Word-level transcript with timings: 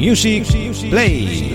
Music 0.00 0.46
Play. 0.88 1.54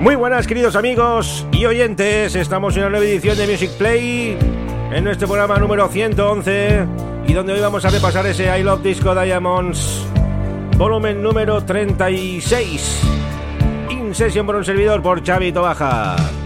Muy 0.00 0.14
buenas 0.14 0.46
queridos 0.46 0.76
amigos 0.76 1.46
y 1.52 1.66
oyentes, 1.66 2.34
estamos 2.36 2.74
en 2.76 2.84
una 2.84 2.90
nueva 2.90 3.04
edición 3.04 3.36
de 3.36 3.46
Music 3.46 3.70
Play, 3.76 4.38
en 4.92 5.04
nuestro 5.04 5.28
programa 5.28 5.58
número 5.58 5.86
111 5.88 6.86
y 7.28 7.34
donde 7.34 7.52
hoy 7.52 7.60
vamos 7.60 7.84
a 7.84 7.90
repasar 7.90 8.24
ese 8.28 8.58
I 8.58 8.62
Love 8.62 8.82
Disco 8.82 9.14
Diamonds, 9.14 10.06
volumen 10.78 11.22
número 11.22 11.62
36, 11.62 13.00
in 13.90 14.14
session 14.14 14.46
por 14.46 14.56
un 14.56 14.64
servidor 14.64 15.02
por 15.02 15.22
Xavi 15.22 15.52
Tobaja. 15.52 16.43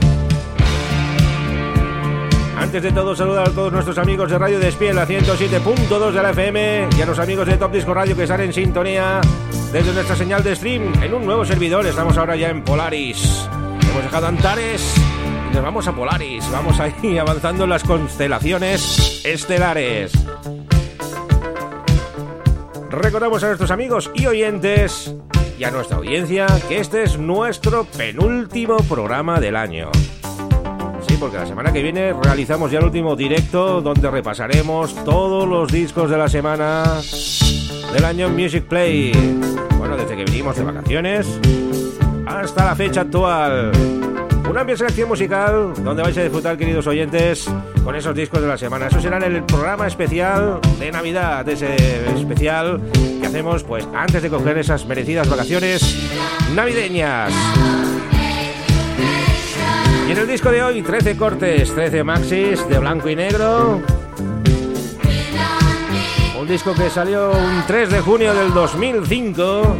Antes 2.68 2.82
de 2.82 2.92
todo, 2.92 3.16
saludar 3.16 3.48
a 3.48 3.50
todos 3.50 3.72
nuestros 3.72 3.96
amigos 3.96 4.30
de 4.30 4.36
Radio 4.36 4.58
Despiel, 4.58 4.98
a 4.98 5.06
107.2 5.06 6.12
de 6.12 6.22
la 6.22 6.30
FM 6.32 6.88
y 6.98 7.00
a 7.00 7.06
los 7.06 7.18
amigos 7.18 7.46
de 7.46 7.56
Top 7.56 7.72
Disco 7.72 7.94
Radio 7.94 8.14
que 8.14 8.24
están 8.24 8.42
en 8.42 8.52
sintonía 8.52 9.22
desde 9.72 9.90
nuestra 9.94 10.14
señal 10.14 10.44
de 10.44 10.54
stream 10.54 10.92
en 11.02 11.14
un 11.14 11.24
nuevo 11.24 11.46
servidor. 11.46 11.86
Estamos 11.86 12.18
ahora 12.18 12.36
ya 12.36 12.50
en 12.50 12.62
Polaris. 12.62 13.48
Hemos 13.90 14.02
dejado 14.02 14.26
Antares 14.26 14.94
y 15.50 15.54
nos 15.54 15.64
vamos 15.64 15.88
a 15.88 15.92
Polaris. 15.92 16.44
Vamos 16.52 16.78
ahí 16.78 17.16
avanzando 17.18 17.64
en 17.64 17.70
las 17.70 17.84
constelaciones 17.84 19.24
estelares. 19.24 20.12
Recordamos 22.90 23.42
a 23.44 23.46
nuestros 23.46 23.70
amigos 23.70 24.10
y 24.12 24.26
oyentes 24.26 25.14
y 25.58 25.64
a 25.64 25.70
nuestra 25.70 25.96
audiencia 25.96 26.46
que 26.68 26.80
este 26.80 27.02
es 27.02 27.18
nuestro 27.18 27.84
penúltimo 27.84 28.76
programa 28.76 29.40
del 29.40 29.56
año 29.56 29.90
porque 31.18 31.36
la 31.36 31.46
semana 31.46 31.72
que 31.72 31.82
viene 31.82 32.12
realizamos 32.12 32.70
ya 32.70 32.78
el 32.78 32.84
último 32.84 33.16
directo 33.16 33.80
donde 33.80 34.10
repasaremos 34.10 34.94
todos 35.04 35.48
los 35.48 35.70
discos 35.70 36.10
de 36.10 36.16
la 36.16 36.28
semana 36.28 37.00
del 37.92 38.04
año 38.04 38.28
Music 38.28 38.64
Play. 38.64 39.12
Bueno, 39.78 39.96
desde 39.96 40.16
que 40.16 40.24
vinimos 40.24 40.56
de 40.56 40.64
vacaciones 40.64 41.26
hasta 42.26 42.64
la 42.64 42.76
fecha 42.76 43.02
actual. 43.02 43.72
Una 44.48 44.60
amplia 44.60 44.76
selección 44.76 45.08
musical 45.08 45.72
donde 45.82 46.02
vais 46.02 46.16
a 46.16 46.22
disfrutar, 46.22 46.56
queridos 46.56 46.86
oyentes, 46.86 47.50
con 47.84 47.94
esos 47.96 48.14
discos 48.14 48.40
de 48.40 48.48
la 48.48 48.56
semana. 48.56 48.86
Eso 48.86 49.00
será 49.00 49.16
en 49.18 49.24
el 49.24 49.42
programa 49.44 49.86
especial 49.86 50.60
de 50.78 50.90
Navidad, 50.92 51.48
ese 51.48 51.74
especial 52.16 52.80
que 53.20 53.26
hacemos 53.26 53.64
pues 53.64 53.86
antes 53.94 54.22
de 54.22 54.30
coger 54.30 54.58
esas 54.58 54.86
merecidas 54.86 55.28
vacaciones 55.28 55.96
navideñas. 56.54 57.32
Y 60.08 60.12
en 60.12 60.16
el 60.16 60.26
disco 60.26 60.50
de 60.50 60.62
hoy, 60.62 60.80
13 60.80 61.18
cortes, 61.18 61.74
13 61.74 62.02
maxis 62.02 62.66
de 62.66 62.78
blanco 62.78 63.10
y 63.10 63.14
negro. 63.14 63.82
Un 66.40 66.48
disco 66.48 66.72
que 66.72 66.88
salió 66.88 67.30
un 67.30 67.62
3 67.66 67.90
de 67.90 68.00
junio 68.00 68.32
del 68.32 68.54
2005. 68.54 69.76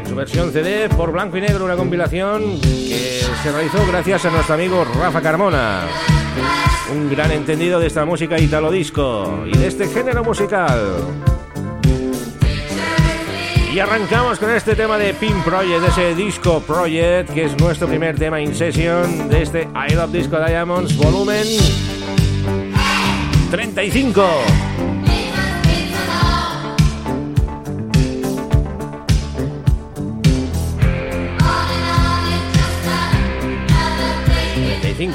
En 0.00 0.08
su 0.08 0.14
versión 0.16 0.50
CD 0.50 0.88
por 0.88 1.12
blanco 1.12 1.36
y 1.36 1.40
negro, 1.40 1.64
una 1.64 1.76
compilación 1.76 2.60
que 2.60 3.20
se 3.44 3.52
realizó 3.52 3.86
gracias 3.86 4.24
a 4.24 4.30
nuestro 4.32 4.56
amigo 4.56 4.84
Rafa 4.98 5.22
Carmona. 5.22 5.82
Un 6.92 7.08
gran 7.08 7.30
entendido 7.30 7.78
de 7.78 7.86
esta 7.86 8.04
música 8.04 8.40
italo 8.40 8.72
disco 8.72 9.44
y 9.46 9.56
de 9.56 9.68
este 9.68 9.86
género 9.86 10.24
musical. 10.24 10.80
Y 13.76 13.78
arrancamos 13.78 14.38
con 14.38 14.50
este 14.52 14.74
tema 14.74 14.96
de 14.96 15.12
Pin 15.12 15.38
Project, 15.42 15.86
ese 15.86 16.14
Disco 16.14 16.60
Project, 16.60 17.28
que 17.34 17.44
es 17.44 17.58
nuestro 17.58 17.86
primer 17.86 18.16
tema 18.18 18.40
in 18.40 18.54
session 18.54 19.28
de 19.28 19.42
este 19.42 19.68
I 19.74 19.92
Love 19.92 20.12
Disco 20.12 20.38
Diamonds 20.42 20.96
volumen 20.96 21.46
35. 23.50 24.22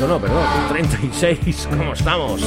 no, 0.07 0.19
perdón, 0.19 0.45
36, 0.69 1.67
¿cómo 1.67 1.93
estamos? 1.93 2.43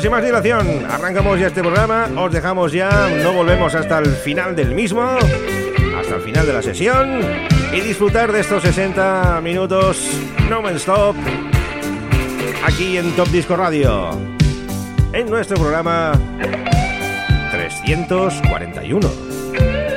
Sin 0.00 0.10
más 0.10 0.24
dilación, 0.24 0.86
arrancamos 0.90 1.38
ya 1.38 1.48
este 1.48 1.60
programa, 1.60 2.08
os 2.16 2.32
dejamos 2.32 2.72
ya, 2.72 3.08
no 3.22 3.32
volvemos 3.32 3.74
hasta 3.74 3.98
el 3.98 4.06
final 4.06 4.56
del 4.56 4.74
mismo, 4.74 5.02
hasta 5.02 6.14
el 6.14 6.22
final 6.22 6.46
de 6.46 6.52
la 6.54 6.62
sesión 6.62 7.20
y 7.72 7.80
disfrutar 7.80 8.32
de 8.32 8.40
estos 8.40 8.62
60 8.62 9.40
minutos 9.42 10.02
no 10.48 10.62
men 10.62 10.76
stop 10.76 11.14
aquí 12.64 12.96
en 12.96 13.14
Top 13.14 13.28
Disco 13.28 13.56
Radio, 13.56 14.10
en 15.12 15.28
nuestro 15.28 15.58
programa 15.58 16.12
341. 17.50 19.89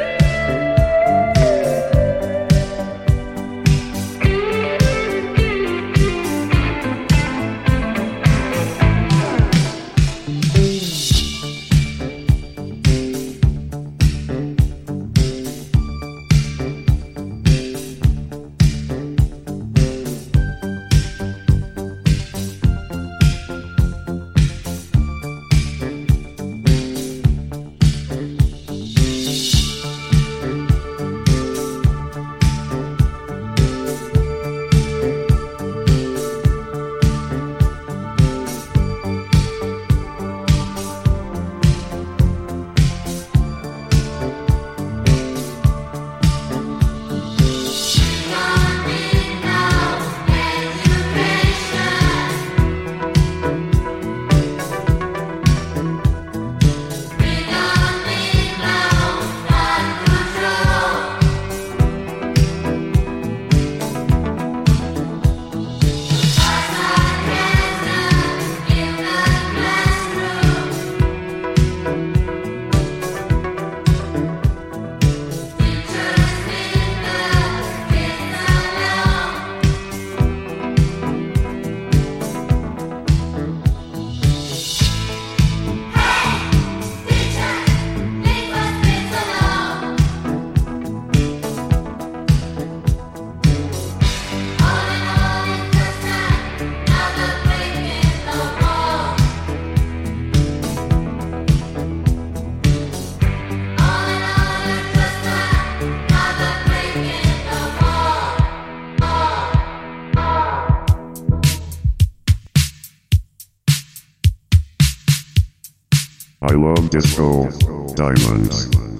Love 116.51 116.89
disco. 116.89 117.49
Diamonds. 117.95 118.92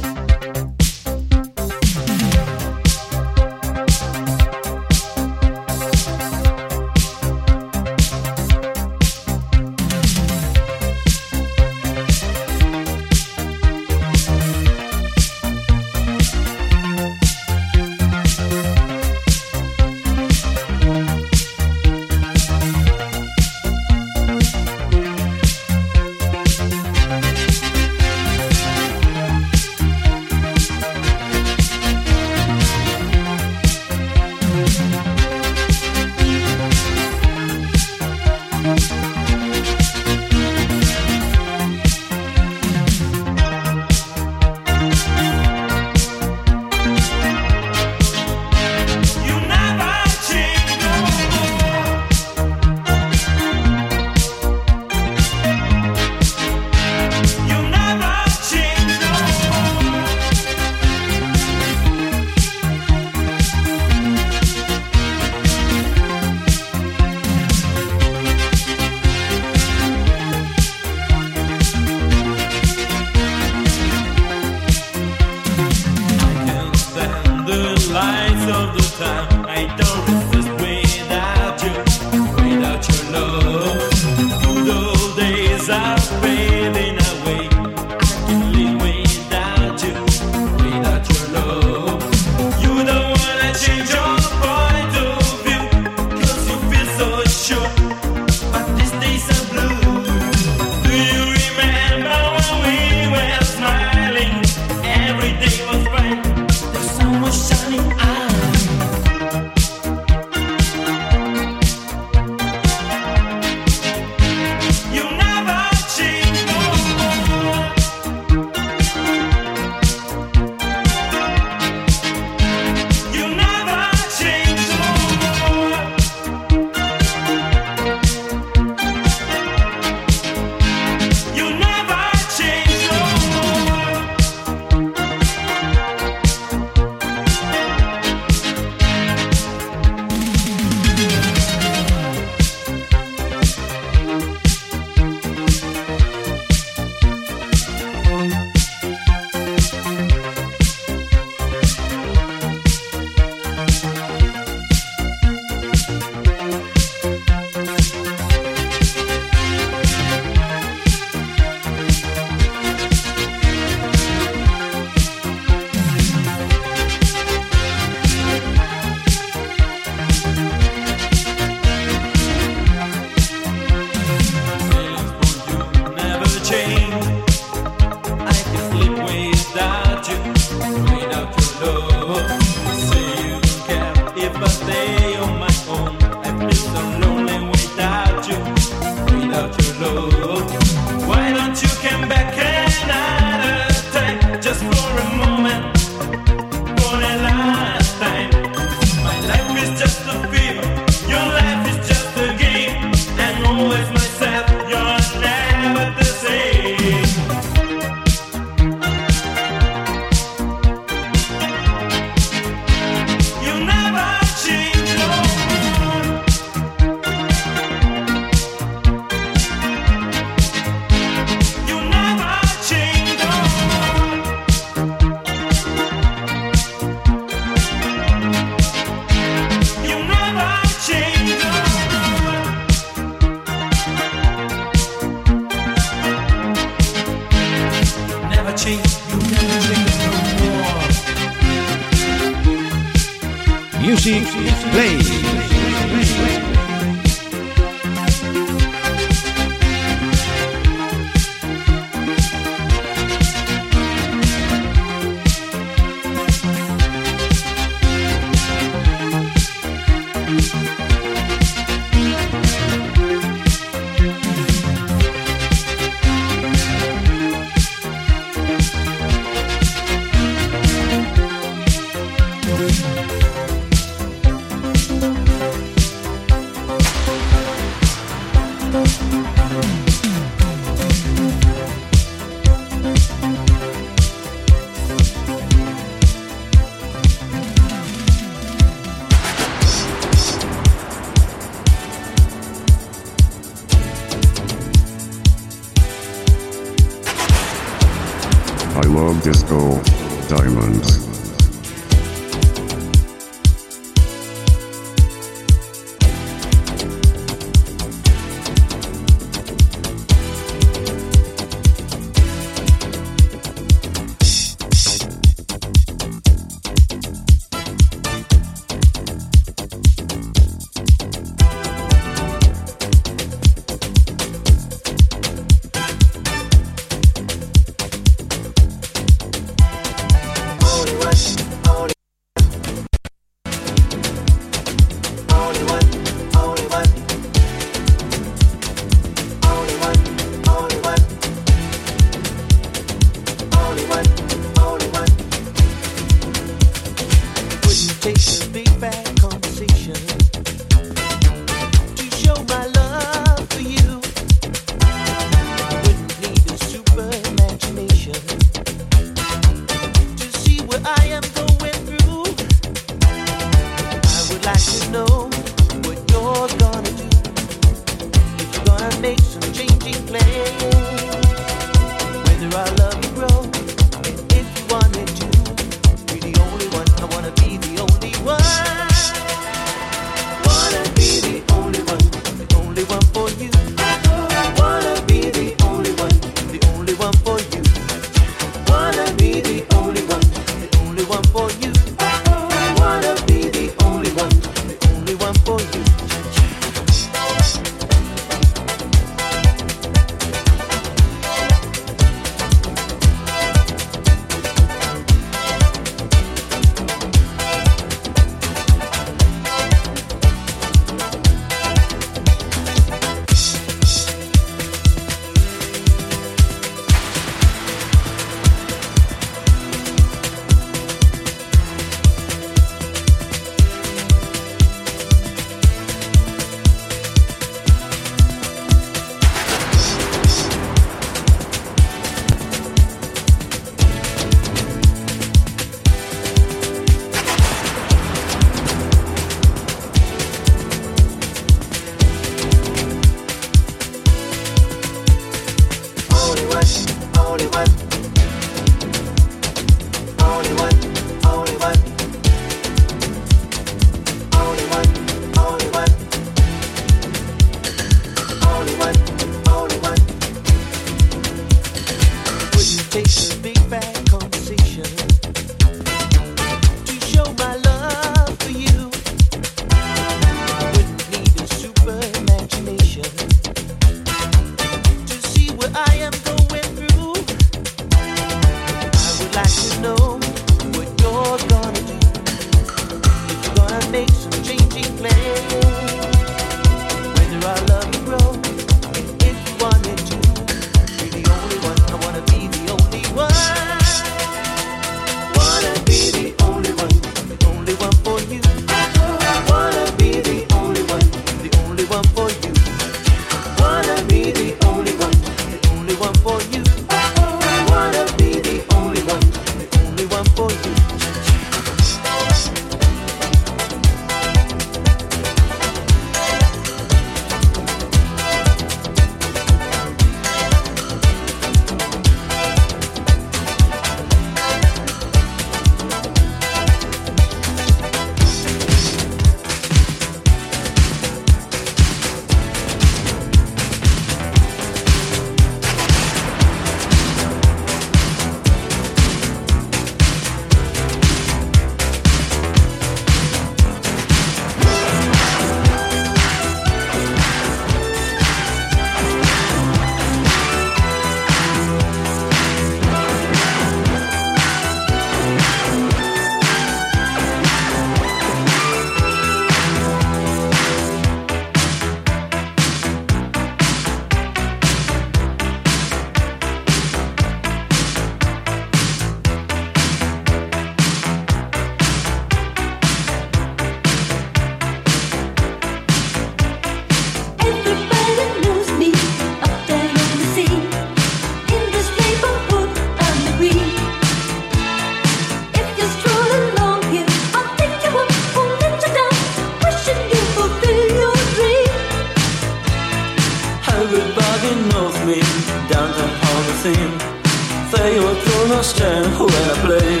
understand 598.42 599.06
when 599.18 599.30
I 599.30 599.56
play. 599.64 600.00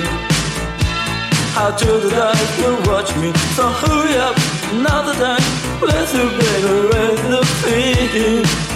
How 1.54 1.70
to 1.70 1.86
the 2.00 2.10
dark 2.10 2.36
will 2.58 2.80
watch 2.90 3.14
me, 3.16 3.32
so 3.54 3.68
hurry 3.68 4.16
up, 4.16 4.36
another 4.72 5.14
time. 5.14 5.42
Let's 5.80 6.12
do 6.12 6.28
be 6.28 6.46
the 7.30 7.42
feeling. 7.62 8.71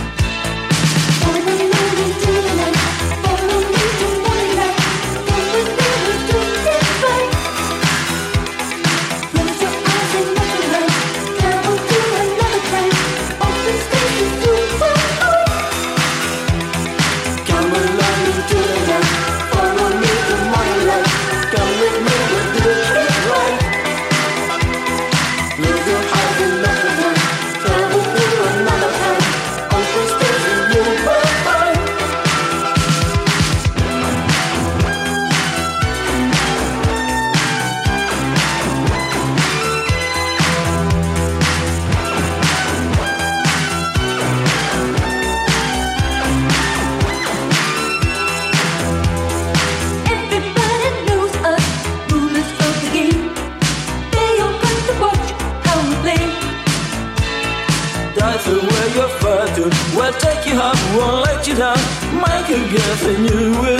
yes, 62.77 63.03
and 63.05 63.31
you 63.31 63.51
will. 63.61 63.76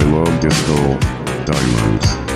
I 0.00 0.04
love 0.04 0.40
disco 0.40 0.98
diamonds. 1.44 2.29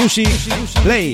Music 0.00 0.28
Play. 0.82 1.12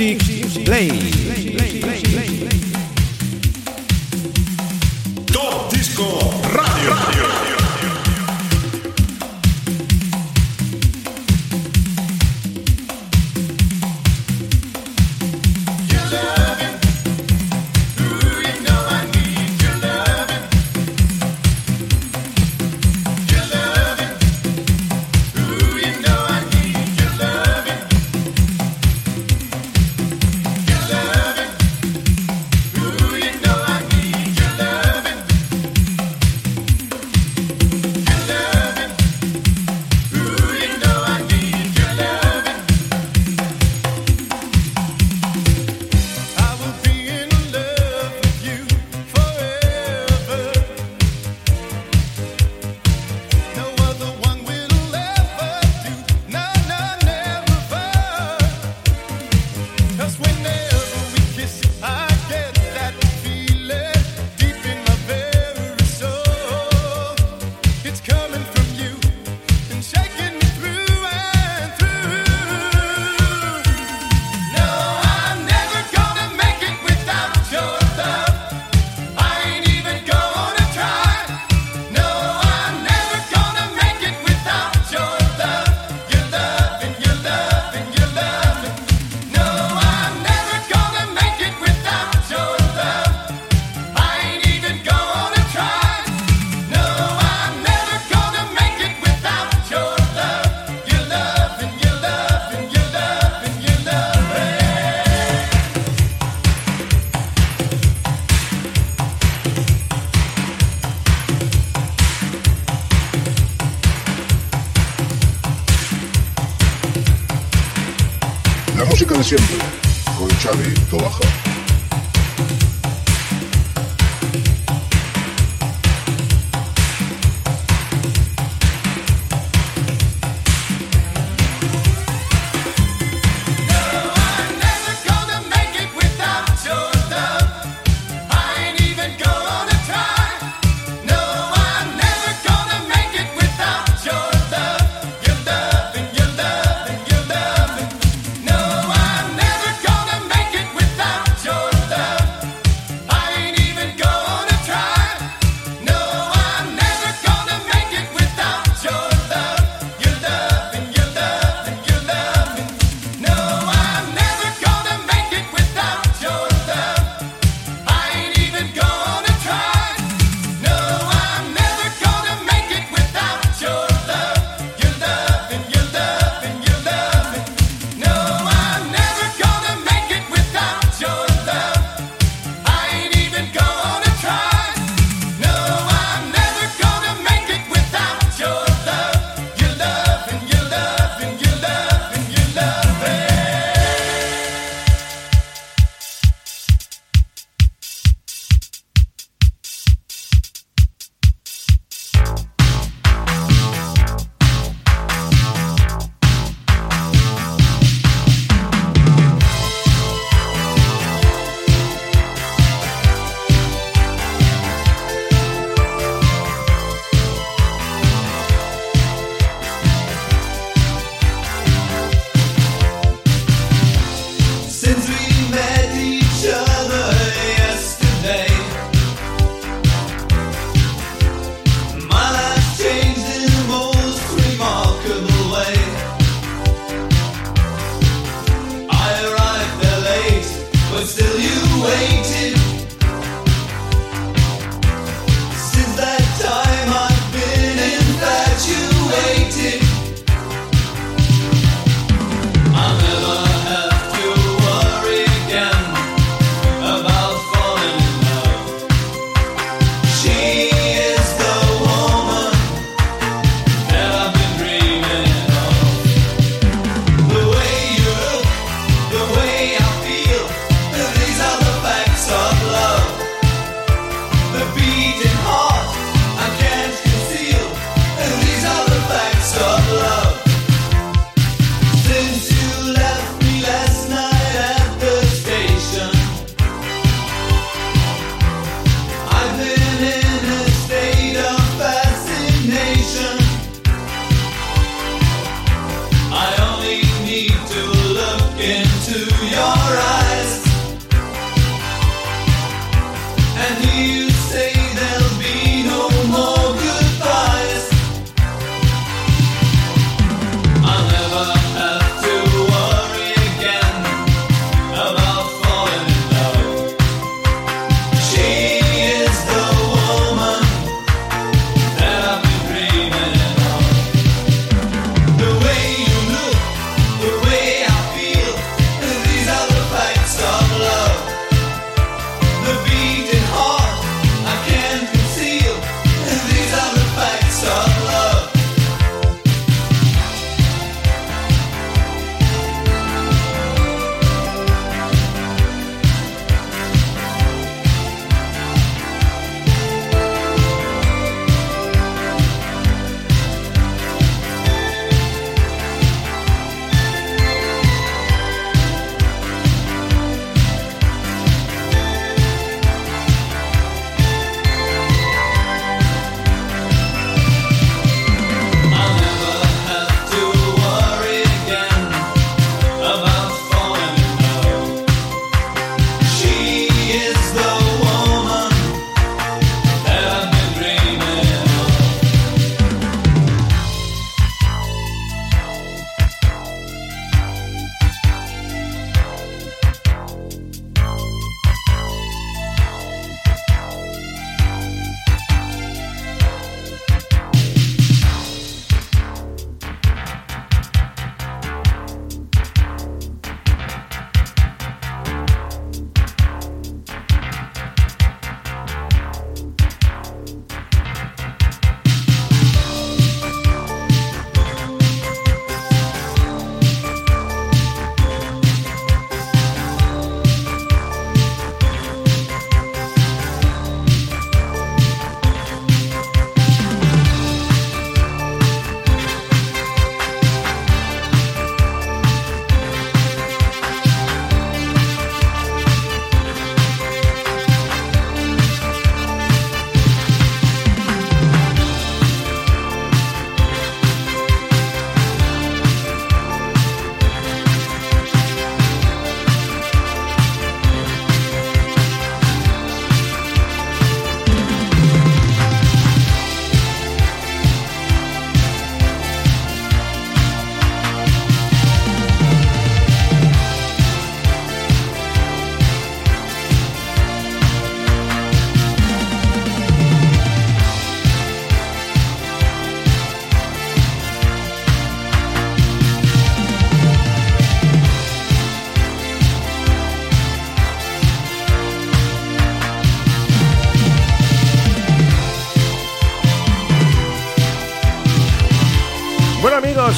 Music 0.00 0.64
Play. 0.64 1.19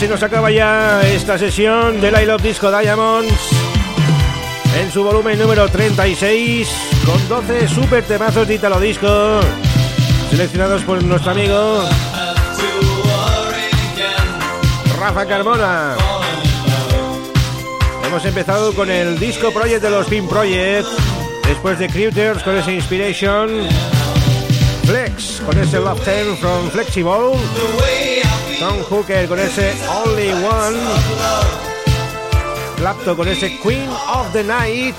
Se 0.03 0.09
nos 0.09 0.22
acaba 0.24 0.50
ya 0.50 1.00
esta 1.07 1.38
sesión 1.38 2.00
del 2.00 2.20
I 2.20 2.26
Love 2.26 2.42
Disco 2.42 2.76
Diamonds 2.76 3.32
en 4.76 4.90
su 4.90 5.05
volumen 5.05 5.38
número 5.38 5.68
36 5.68 6.68
con 7.07 7.28
12 7.28 7.68
super 7.68 8.03
temazos 8.03 8.48
de 8.48 8.57
Italo 8.57 8.80
Disco 8.80 9.40
seleccionados 10.28 10.82
por 10.82 11.00
nuestro 11.05 11.30
amigo 11.30 11.84
Rafa 14.98 15.24
Carmona. 15.24 15.94
Hemos 18.05 18.24
empezado 18.24 18.74
con 18.74 18.90
el 18.90 19.20
disco 19.20 19.53
project 19.53 19.82
de 19.84 19.90
los 19.90 20.09
Pin 20.09 20.26
Project, 20.26 20.88
después 21.46 21.78
de 21.78 21.88
Critters 21.88 22.42
con 22.42 22.57
ese 22.57 22.72
Inspiration, 22.72 23.68
Flex 24.84 25.42
con 25.46 25.57
ese 25.61 25.78
Love 25.78 26.05
10 26.05 26.40
from 26.40 26.70
Flexible, 26.70 27.38
Tom 28.59 28.82
Hooker 28.88 29.28
con 29.28 29.38
ese 29.38 29.74
Only 29.88 30.32
One, 30.32 30.78
Clapto 32.76 33.16
con 33.16 33.28
ese 33.28 33.59
Queen 33.59 33.88
of 33.88 34.32
the 34.32 34.42
Night, 34.42 34.94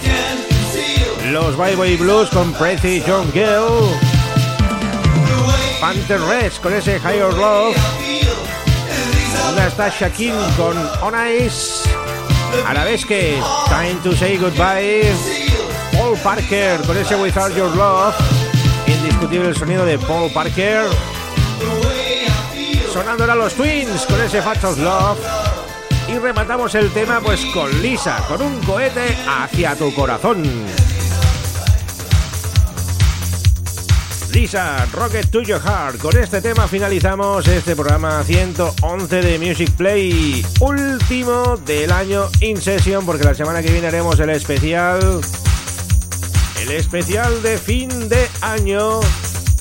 los 1.31 1.57
Bye 1.57 1.75
Bye 1.75 1.97
Blues 1.97 2.29
con 2.29 2.53
Pretty 2.53 3.01
John 3.05 3.31
Gill, 3.33 3.97
Panther 5.79 6.21
Reds 6.21 6.59
con 6.59 6.73
ese 6.73 6.99
Higher 6.99 7.33
Love, 7.33 7.75
Natasha 9.55 10.09
King 10.09 10.33
con 10.57 10.77
On 11.01 11.13
Ice, 11.27 11.89
a 12.65 12.73
la 12.73 12.83
vez 12.83 13.05
que 13.05 13.39
Time 13.67 13.99
to 14.03 14.15
Say 14.15 14.37
Goodbye, 14.37 15.11
Paul 15.93 16.17
Parker 16.17 16.81
con 16.85 16.97
ese 16.97 17.15
Without 17.15 17.55
Your 17.55 17.75
Love, 17.75 18.15
indiscutible 18.87 19.49
el 19.49 19.55
sonido 19.55 19.85
de 19.85 19.97
Paul 19.99 20.31
Parker, 20.31 20.87
sonando 22.93 23.23
ahora 23.23 23.33
los 23.33 23.55
Twins 23.55 24.05
con 24.05 24.21
ese 24.21 24.39
Facts 24.39 24.65
of 24.65 24.77
Love, 24.77 25.17
y 26.07 26.19
rematamos 26.19 26.75
el 26.75 26.91
tema 26.91 27.19
pues 27.21 27.43
con 27.45 27.81
Lisa, 27.81 28.23
con 28.27 28.39
un 28.39 28.59
cohete 28.59 29.17
hacia 29.27 29.75
tu 29.75 29.91
corazón. 29.95 30.43
Lisa, 34.31 34.85
Rocket 34.93 35.27
to 35.31 35.41
Your 35.41 35.59
Heart. 35.59 35.97
Con 36.01 36.15
este 36.17 36.39
tema 36.39 36.67
finalizamos 36.67 37.47
este 37.47 37.75
programa 37.75 38.23
111 38.23 39.21
de 39.21 39.39
Music 39.39 39.71
Play, 39.71 40.45
último 40.59 41.57
del 41.65 41.91
año 41.91 42.29
in 42.41 42.61
session, 42.61 43.07
porque 43.07 43.23
la 43.23 43.33
semana 43.33 43.63
que 43.63 43.71
viene 43.71 43.87
haremos 43.87 44.19
el 44.19 44.29
especial, 44.29 45.19
el 46.61 46.71
especial 46.71 47.41
de 47.41 47.57
fin 47.57 48.07
de 48.07 48.29
año 48.41 48.99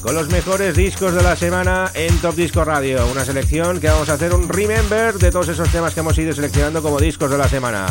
con 0.02 0.14
los 0.14 0.28
mejores 0.28 0.76
discos 0.76 1.14
de 1.14 1.22
la 1.22 1.36
semana 1.36 1.90
en 1.94 2.16
Top 2.18 2.34
Disco 2.34 2.64
Radio. 2.64 3.06
Una 3.06 3.24
selección 3.24 3.80
que 3.80 3.88
vamos 3.88 4.08
a 4.08 4.14
hacer 4.14 4.34
un 4.34 4.48
remember 4.48 5.14
de 5.14 5.30
todos 5.30 5.48
esos 5.48 5.68
temas 5.70 5.94
que 5.94 6.00
hemos 6.00 6.18
ido 6.18 6.32
seleccionando 6.32 6.82
como 6.82 6.98
discos 6.98 7.30
de 7.30 7.38
la 7.38 7.48
semana. 7.48 7.86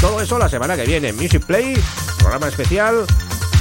Todo 0.00 0.20
eso 0.20 0.38
la 0.38 0.48
semana 0.48 0.76
que 0.76 0.84
viene. 0.84 1.12
Music 1.12 1.44
Play, 1.44 1.76
programa 2.18 2.48
especial 2.48 3.04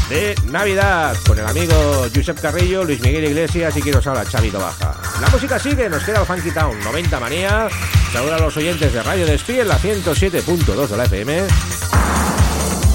de 0.10 0.36
Navidad 0.52 1.18
con 1.26 1.40
el 1.40 1.48
amigo 1.48 2.06
Josep 2.14 2.40
Carrillo, 2.40 2.84
Luis 2.84 3.02
Miguel 3.02 3.26
Iglesias 3.26 3.76
y 3.76 3.82
quien 3.82 3.96
nos 3.96 4.06
habla, 4.06 4.26
Chavito 4.26 4.60
Baja. 4.60 4.96
La 5.20 5.30
música 5.30 5.58
sigue, 5.58 5.90
nos 5.90 6.04
queda 6.04 6.20
el 6.20 6.26
Funky 6.26 6.52
Town 6.52 6.80
90 6.84 7.20
Manía. 7.20 7.68
Saluda 8.14 8.36
a 8.36 8.40
los 8.40 8.56
oyentes 8.56 8.94
de 8.94 9.02
Radio 9.02 9.26
Despí 9.26 9.60
en 9.60 9.68
la 9.68 9.80
107.2 9.80 10.88
de 10.88 10.98
la 10.98 11.06
FM. 11.06 11.48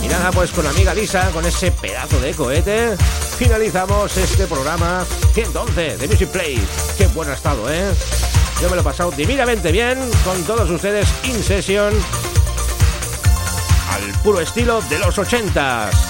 Y 0.05 0.09
nada, 0.09 0.31
pues 0.31 0.53
con 0.53 0.65
la 0.65 0.71
amiga 0.71 0.95
Lisa, 0.95 1.31
con 1.33 1.45
ese 1.45 1.73
pedazo 1.73 2.21
de 2.21 2.33
cohete 2.33 2.97
finalizamos 3.41 4.15
este 4.19 4.47
programa 4.47 5.03
111 5.33 5.97
de 5.97 6.09
Music 6.09 6.29
Play. 6.29 6.63
Qué 6.99 7.07
bueno 7.07 7.33
ha 7.33 7.35
estado, 7.35 7.73
¿eh? 7.73 7.91
Yo 8.61 8.69
me 8.69 8.75
lo 8.75 8.83
he 8.83 8.85
pasado 8.85 9.11
divinamente 9.13 9.73
bien 9.73 9.99
con 10.27 10.45
todos 10.45 10.69
ustedes 10.69 11.09
in 11.25 11.43
session 11.43 11.95
al 13.93 14.23
puro 14.23 14.43
estilo 14.43 14.83
de 14.91 14.99
los 14.99 15.17
80s. 15.17 16.10